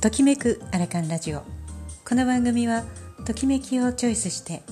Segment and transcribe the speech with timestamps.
[0.00, 1.42] ときめくアラカンラジオ。
[2.08, 2.84] この番組は
[3.26, 4.62] ときめきをチョイスして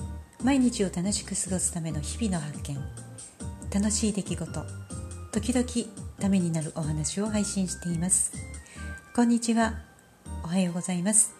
[0.43, 2.79] 毎日を楽しく過ごすための日々の発見。
[3.71, 4.65] 楽しい出来事。
[5.31, 8.31] 時々ためになるお話を配信しています。
[9.15, 9.75] こんにちは。
[10.43, 11.31] おはようございます。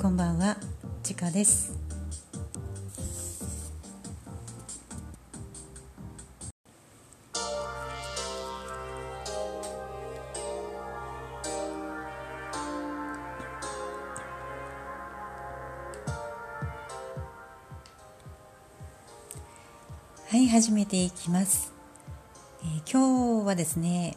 [0.00, 0.56] こんばんは。
[1.04, 1.81] ちかです。
[20.32, 21.74] はい始めていきます、
[22.62, 24.16] えー、今日はですね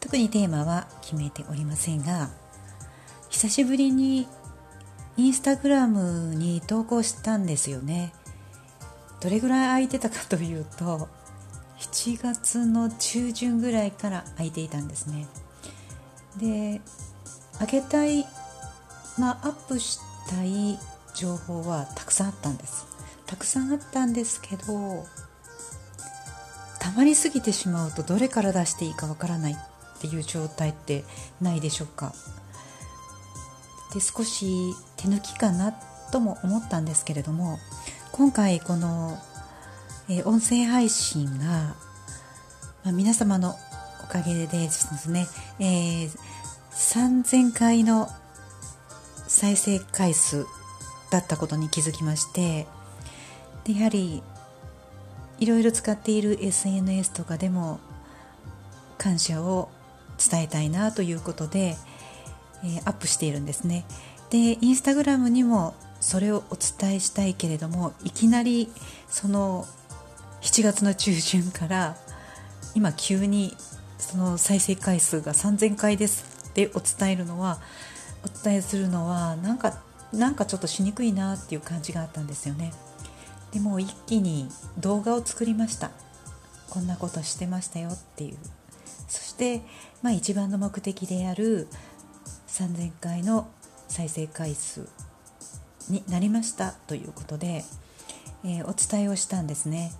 [0.00, 2.30] 特にテーマは決めておりませんが
[3.28, 4.26] 久しぶりに
[5.18, 8.14] インスタグラムに投稿したんですよね。
[9.20, 11.10] どれぐらい空いてたかというと
[11.78, 15.26] 7月の中旬ぐらいから空いていたんですね。
[16.38, 16.80] で
[17.58, 18.24] 開けたい
[19.18, 20.78] まあアップしたい
[21.14, 22.86] 情報はたくさんあったんです。
[23.26, 25.04] たくさんあったんですけど
[26.90, 31.04] たまりすぎてしまうとどれから出していいかわからないっていう状態って
[31.40, 32.12] ないでしょうか？
[33.94, 35.72] で少し手抜きかな
[36.10, 37.58] とも思ったんですけれども
[38.10, 39.18] 今回この、
[40.08, 41.76] え、音声配信が、
[42.82, 43.54] まあ、皆様の
[44.02, 45.28] おかげでですね、
[45.60, 46.10] えー、
[46.72, 48.08] 3000回の
[49.28, 50.44] 再生回数
[51.12, 52.66] だったことに気づきまして
[53.62, 54.24] でやはり
[55.40, 57.80] いろいろ使っている SNS とかでも
[58.98, 59.70] 感謝を
[60.18, 61.76] 伝えたいなということで、
[62.62, 63.86] えー、アップしているんですね
[64.28, 68.70] でインスタグラムにもそれをお伝えしたいけれどもいきなり
[69.08, 69.66] その
[70.42, 71.96] 7月の中旬から
[72.74, 73.56] 今急に
[73.98, 77.58] その再生回数が3000回ですってお伝えるのは
[78.24, 82.72] お伝えするのはなんかなんかちょっとしにくいなっていう感じがあったんですよね。
[83.52, 85.90] でも一気に動画を作りました。
[86.70, 88.36] こんなことしてましたよっていう。
[89.08, 89.62] そして、
[90.02, 91.66] まあ、一番の目的である
[92.46, 93.50] 3000回の
[93.88, 94.88] 再生回数
[95.88, 97.64] になりましたということで、
[98.44, 99.92] えー、お伝えをしたんですね。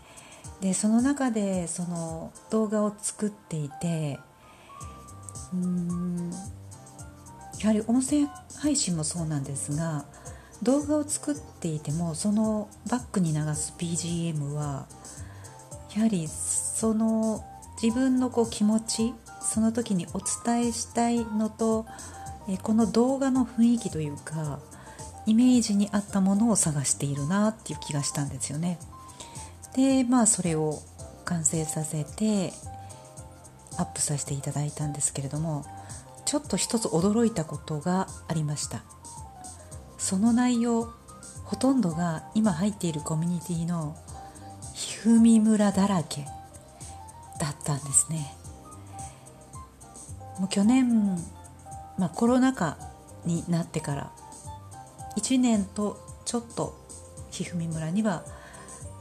[0.60, 4.18] でその中でその動画を作っていて
[5.52, 6.30] うーん
[7.60, 8.26] やはり音声
[8.58, 10.04] 配信もそうなんですが
[10.62, 14.86] 動画を作っていてもそのバックに流す BGM は
[15.94, 17.44] やはりその
[17.82, 21.86] 自分のこう気持ちその時にお伝えしたいのと
[22.48, 24.60] えこの動画の雰囲気というか
[25.26, 28.78] イメージに合ったものを探しているなっていう気がしたんですよね。
[29.74, 30.80] でまあそれを
[31.24, 32.52] 完成させて
[33.78, 35.64] アップさせていただいたんですけれども
[36.24, 38.82] ちょっと一つ驚いたことがありました。
[40.10, 40.92] その内容
[41.44, 43.96] ほとんどが今入っているコミュニティの
[44.74, 46.24] ひふみ村だらけ
[47.38, 48.34] だったんですね。
[50.40, 51.16] もう去年、
[51.96, 52.76] まあ、コロナ禍
[53.24, 54.10] になってから
[55.16, 56.76] 1年とちょっと
[57.30, 58.24] ひふみ村には、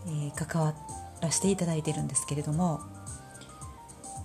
[0.06, 0.76] えー、関わ
[1.22, 2.82] らせていただいてるんですけれども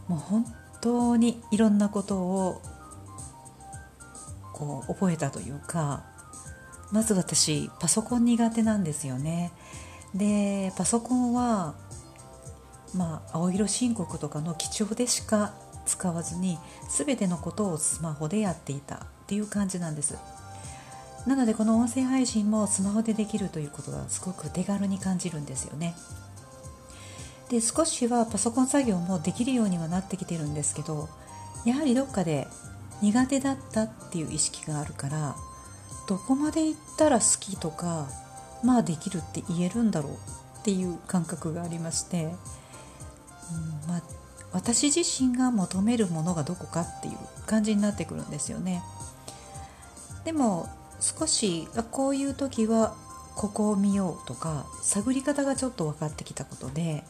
[0.06, 0.44] もう本
[0.82, 2.60] 当にいろんなことを
[4.52, 6.12] こう覚えたというか
[6.94, 9.50] まず私パソコン苦手なんですよね。
[10.14, 11.74] でパソコンは
[12.94, 15.52] まあ青色申告とかの基調でしか
[15.86, 16.56] 使わずに
[16.88, 20.16] 全てのことをスマホでやっていたっていう感じなんです。
[21.26, 25.96] なのでこの音声配信もスマホでできるということがすごく手軽に感じるんですよね。
[27.48, 31.08] で少しはパソコン作業もできるようにはなってきてるんですけど
[31.64, 32.46] やはりどっかで
[33.02, 35.34] 苦手だったっていう意識があるから
[36.06, 38.08] どこまで行ったら好きとか
[38.62, 42.30] まあできるって言えるんだろうっていう感覚がありまして、うん
[43.88, 44.02] まあ、
[44.52, 47.16] 私自身が求めるものがどこかっていう
[47.46, 48.82] 感じになってくるんですよね。
[50.24, 50.68] でも
[51.00, 52.94] 少しこういう時は
[53.34, 57.04] ここを見ようとか探り方がちょっと分かってきたことで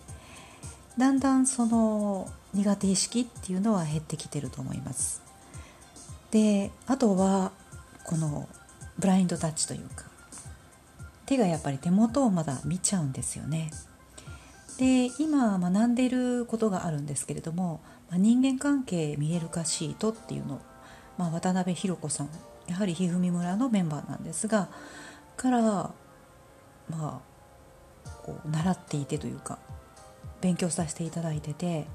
[0.99, 5.23] だんだんその苦手意識っていうのは減ってきてると思います。
[6.31, 7.53] であとは
[8.05, 8.49] この
[8.99, 10.05] ブラインドタッチというか
[11.27, 13.71] 手がやっぱり手元をまだ見ちゃうんですよね。
[14.79, 17.81] で今学んでいることがあるんですけれども、
[18.11, 20.61] ま、人間関係見える化シートっていうのを、
[21.17, 22.29] まあ、渡辺裕子さん
[22.67, 24.69] やはりひふみ村のメンバーなんですが
[25.37, 25.93] からま
[26.93, 27.21] あ
[28.25, 29.59] こう習っていてというか
[30.41, 31.87] 勉強させていただいてて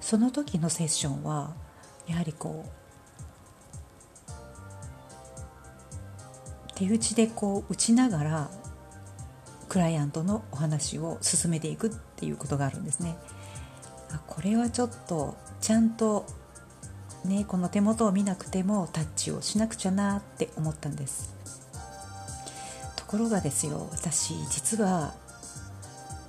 [0.00, 1.52] その時のセッションは
[2.06, 2.83] やはりこう
[6.74, 8.50] 手打ちでこう打ちながら
[9.68, 13.16] クライアントのお話を進めていくっていうことがあるんですね。
[14.26, 16.26] これはちょっとちゃんと
[17.24, 21.34] ねこの手元を見なくてもタッチをしなくちゃなって思ったんです
[22.96, 25.14] ところがですよ私実は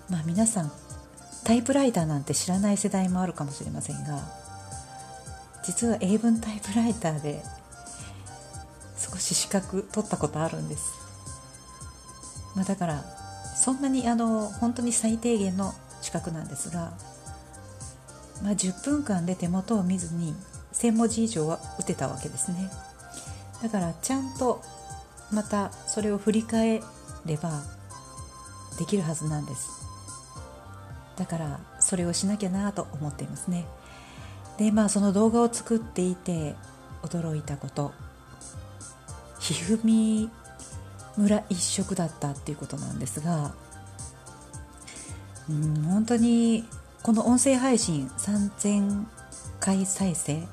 [0.09, 0.71] まあ皆さん
[1.43, 4.19] タイプライターなんて知らない世代もあるかもしれませんが
[5.63, 7.43] 実は英文タイプライターで
[8.97, 10.93] 少し資格取ったことあるんです、
[12.55, 13.03] まあ、だから
[13.55, 16.93] そんなにあの本当に最低限の資格なんですが、
[18.43, 20.35] まあ、10分間で手元を見ずに
[20.73, 22.69] 1000文字以上は打てたわけですね。
[23.63, 24.61] だからちゃんと
[25.31, 26.81] またそれを振り返
[27.25, 27.63] れば
[28.77, 29.69] できるはずなんです。
[31.15, 33.65] だからそれをしなきゃなと思っていますね。
[34.57, 36.55] でまあその動画を作っていて
[37.03, 37.93] 驚いたこと。
[39.53, 40.29] ひふみ
[41.17, 43.53] 村一色だったっていうことなんですが
[45.49, 46.65] うん本当に
[47.03, 49.05] この音声配信3000
[49.59, 50.43] 回再生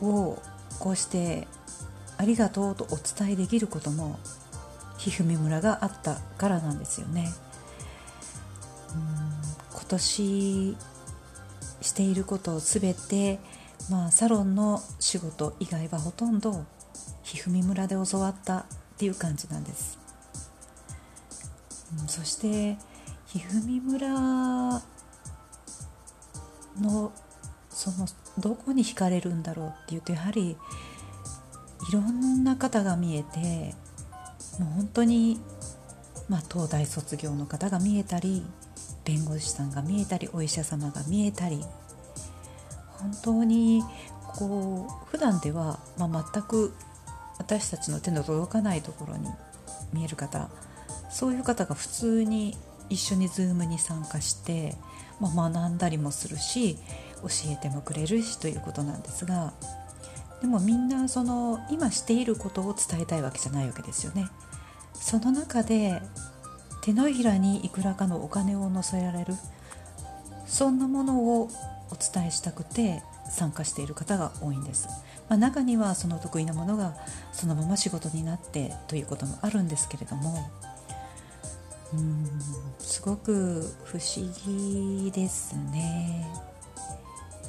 [0.00, 0.38] を
[0.78, 1.46] こうして
[2.16, 4.18] ありがとうとお伝えできることも
[4.96, 7.30] ひふみ村があったからなんですよね。
[8.94, 9.44] うん
[9.74, 10.76] 今年
[11.82, 13.38] していることを全て、
[13.90, 16.64] まあ、サロンの仕事以外はほとんど
[17.34, 18.64] ひふみ村で教わったっ
[18.96, 19.98] ていう感じなんです、
[22.00, 22.76] うん、そして
[23.26, 24.08] ひふみ村
[26.80, 27.12] の
[27.70, 28.06] その
[28.38, 30.56] どこに惹かれるんだろうっていうとやはり
[31.88, 33.74] いろんな方が見えて
[34.60, 35.40] もう本当に、
[36.28, 38.46] まあ、東大卒業の方が見えたり
[39.04, 41.64] 弁護士さんが見えたりお医者様が見えたり
[42.92, 43.82] 本当に
[44.36, 46.72] こう普段では、まあ、全く
[47.46, 49.28] 私たちの手の届かないところに
[49.92, 50.48] 見える方
[51.10, 52.56] そういう方が普通に
[52.88, 54.74] 一緒に Zoom に参加して、
[55.20, 56.76] まあ、学んだりもするし
[57.22, 59.52] 教えてもくれるしということなんですが
[60.40, 64.28] でもみんなその今していることを伝えたいわけじゃないわけですよね。
[64.92, 66.02] その中で
[66.82, 69.34] 手のひらにいくらかのお金を乗せられる
[70.46, 71.48] そんなものを
[71.90, 74.88] お伝えしたくて参加している方が多いんです、
[75.28, 76.94] まあ、中にはその得意なものが
[77.32, 80.50] そのまま仕事になってということもあるんですけれども
[81.94, 82.28] うん
[82.78, 86.26] すごく不思議ですね。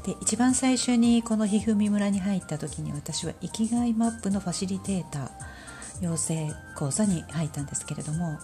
[0.05, 5.29] で一番最初にこのひふみ村に入った時に私は生きがいマップのファシリテーター
[6.01, 8.37] 養成講座に入ったんですけれども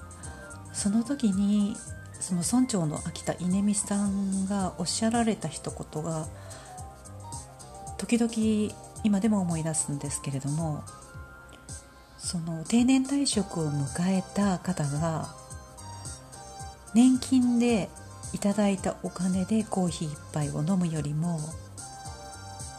[0.74, 1.76] その時に
[2.20, 6.28] その村長の秋田稲美さんがおっしゃられた一言が
[8.00, 8.74] 時々
[9.04, 10.84] 今でも思い出すんですけれども
[12.18, 15.28] その定年退職を迎えた方が
[16.94, 17.90] 年金で
[18.34, 21.40] いただいたお金でコーヒー1杯を飲むよりも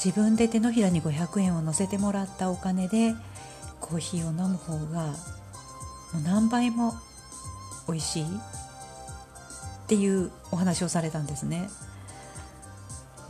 [0.03, 3.15] 自分で手のひらに500円を乗せてもらったお金で
[3.81, 5.07] コーヒーを飲む方が
[6.13, 6.95] もう何倍も
[7.87, 8.27] 美味しいっ
[9.87, 11.69] ていうお話をされたんですね。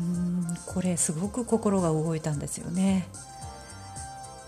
[0.01, 3.09] うんこれすごく心が動いたんですよね。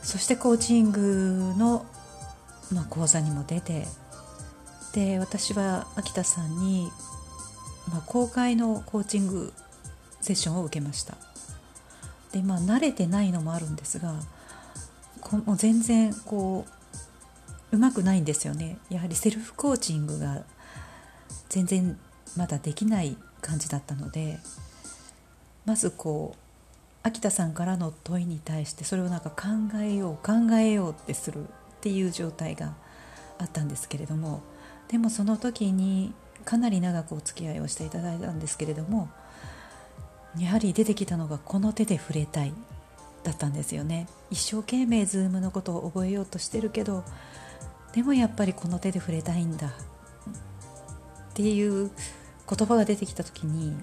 [0.03, 1.87] そしてコーチングの、
[2.73, 3.87] まあ、講座にも出て
[4.93, 6.91] で私は秋田さんに、
[7.91, 9.53] まあ、公開のコーチング
[10.21, 11.17] セッションを受けました。
[12.33, 14.15] でまあ慣れてないのもあるんですが
[15.21, 16.67] こもう全然こ
[17.73, 18.79] ううまくないんですよね。
[18.91, 20.43] やはりセルフコーチングが
[21.49, 21.99] 全然
[22.37, 24.39] まだできない感じだったので
[25.65, 26.39] まずこう
[27.03, 29.47] 秋田さんからの問いに対してそれをなんか考
[29.83, 31.47] えよう考えようってするっ
[31.81, 32.75] ていう状態が
[33.39, 34.43] あったんですけれども
[34.89, 39.09] でもその時にかなり長くお付き合いをしていただいたんですけれども
[40.39, 42.53] やはり出てきたのがこの手で触れたい
[43.23, 44.07] だったんですよね。
[44.31, 47.05] 一生懸命ズームのことを覚えようとしてるけど
[47.95, 49.71] でもやっぱりこの手で触れたいんだっ
[51.35, 51.91] ていう
[52.49, 53.75] 言葉が出てきた時に、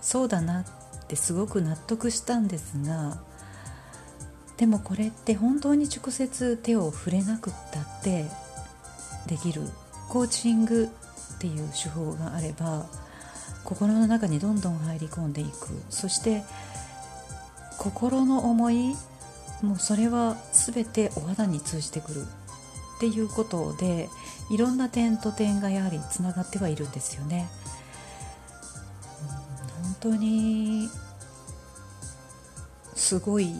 [0.00, 0.64] そうだなっ
[1.08, 2.48] てすごく納得したん。
[2.48, 3.18] ですが
[4.56, 8.26] でもこれって本当に直接手を触れなくったって
[9.26, 9.62] できる
[10.08, 10.88] コーチング
[11.34, 12.86] っていう手法があれば
[13.64, 14.60] 心の中にどん。
[14.60, 14.78] どん。
[14.78, 15.32] 入り込ん。
[15.32, 15.52] でいく
[15.90, 16.44] そして
[17.78, 18.94] 心の思い
[19.62, 24.08] もうそれは全てお肌に通じてくるっていうことで
[24.50, 24.76] いろん。
[24.76, 26.90] な点と点がやはりつながってはいるん。
[26.92, 27.48] ですよね。
[30.04, 30.90] 当に
[32.94, 33.54] すごい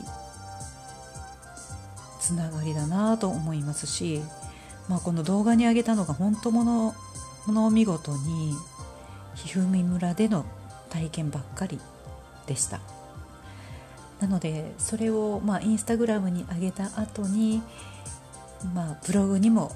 [2.20, 4.22] つながりだなと思いますし、
[4.88, 6.94] まあ、この動画に上げたのが本当もの
[7.46, 8.54] も見事に
[9.34, 10.44] ひふみ村での
[10.90, 11.80] 体験ばっかり
[12.46, 12.80] でした。
[14.20, 17.62] なのでそれをまあインスタグラムに上げた後に
[18.74, 19.74] まあブログにも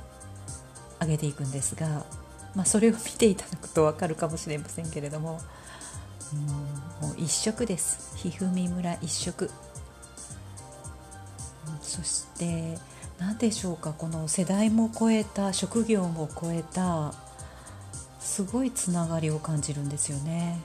[1.01, 2.07] 上げていくんですが、
[2.55, 5.41] まあ、それを見ていただくと分かるかもしれませんけれども
[6.37, 9.50] もう一色ですひふみ村一色
[11.82, 12.78] そして
[13.18, 17.14] 何でしょうかこの世代も超えた職業も超えた
[18.20, 20.61] すごいつながりを感じるんですよね。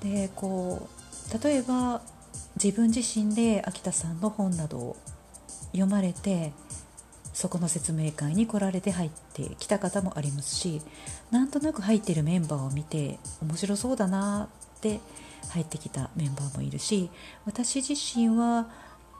[0.00, 2.02] でこう例えば
[2.62, 4.96] 自分自身で秋田さんの本などを
[5.72, 6.52] 読まれて
[7.34, 10.80] そこの説明会に来られて入ってきた方もありますし
[11.32, 15.00] なんとなく入ってるメンバーを見て面白そうだなって
[15.50, 17.10] 入ってきたメンバーもいるし
[17.44, 18.68] 私自身は、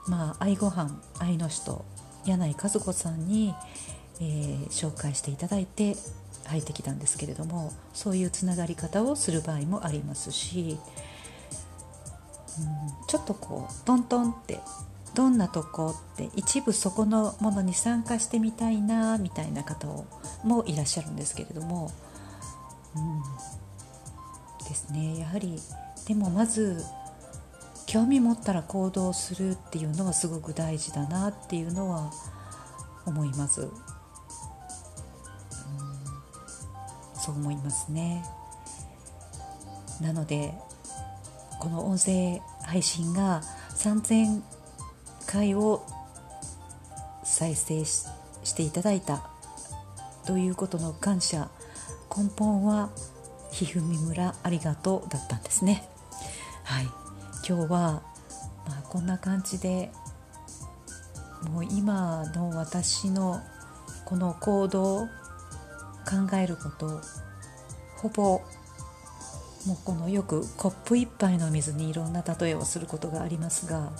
[0.07, 1.83] まあ、愛ごはん愛の人
[2.25, 3.53] 柳井和子さんに、
[4.21, 5.95] えー、紹介していただいて
[6.45, 10.77] 入ってきたんですけれどもそういうつながり方をする場合もありますし、
[12.59, 12.67] うん、
[13.07, 14.59] ちょっとこうトントンって
[15.15, 19.87] どんなとこって一部そこのものに参加してみたいなみたいな方
[20.43, 21.89] もいらっしゃるんですけれども、
[22.95, 23.23] うん、
[24.67, 25.19] ですね。
[25.19, 25.57] やはり
[26.05, 26.83] でもまず
[27.87, 32.11] 興味持ったら行動するっていうのはすごく大事だなっていうのは
[33.05, 33.61] 思います。
[33.61, 33.69] うん。
[37.15, 38.25] そう思いますね。
[40.01, 40.53] なので
[41.59, 43.41] この音声配信が
[43.75, 44.41] 3000
[45.25, 45.85] 回を
[47.23, 49.27] 再生していただいた
[50.25, 51.49] ということの感謝
[52.15, 52.89] 根本は
[53.51, 55.87] ひふみ村ありがとうだったんですね。
[56.63, 56.85] はい。
[57.47, 58.01] 今日は、
[58.67, 59.91] まあ、こんな感じで
[61.51, 63.39] もう今の私の
[64.03, 65.05] この行動
[66.05, 67.01] 考えること
[67.97, 68.41] ほぼ
[69.67, 73.91] もうこのよくコップ一杯の水にいろんな例えをすることがありますが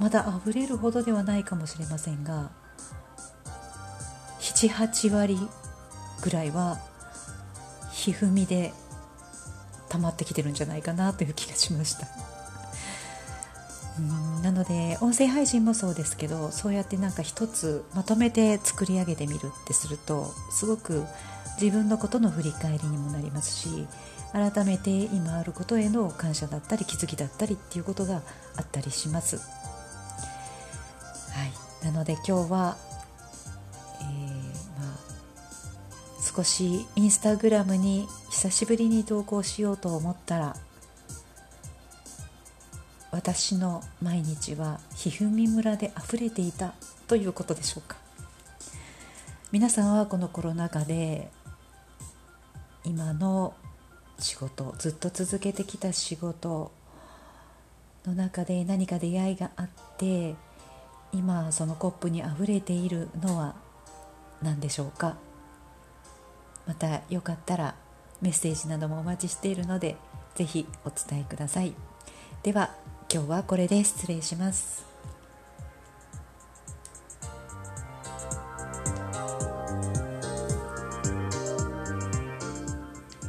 [0.00, 2.50] まだ溢れるほどではないかもしれませんが
[4.40, 5.38] 78割
[6.22, 6.78] ぐらいは
[7.92, 8.72] ひふみで
[9.90, 12.06] 溜まってきてるんじゃないかなという気がしました
[13.98, 14.02] う
[14.40, 21.04] んなので音声配信もそうですけどそうやってなんか一つまとめて作り上げてみるってするとすごく
[21.60, 23.86] 自分のことの振り返りにもなりますし
[24.32, 28.22] 改めて今あることへの感謝だったり気づきだったりっていうことが
[28.56, 29.40] あったりします。
[31.82, 32.76] なので今日は、
[34.00, 40.56] えー、まあ、少しインスタグラムに久しぶりに投稿しようと思ったら
[43.10, 46.74] 私の毎日はひふみ村で溢れていた
[47.08, 47.96] ということでしょうか。
[49.52, 51.28] 皆さんはこのコロナ禍で
[52.84, 53.52] 今の
[54.20, 56.70] 仕事ずっと続けてきた仕事
[58.06, 59.68] の中で何か出会いがあっ
[59.98, 60.36] て
[61.12, 63.54] 今そのコップにあふれているのは
[64.42, 65.16] 何でしょうか？
[66.66, 67.74] またよかったら
[68.20, 69.96] メッセージなどもお待ちしているので
[70.34, 71.74] 是非お伝えください。
[72.42, 72.70] では
[73.12, 74.89] 今日はこれで失礼します。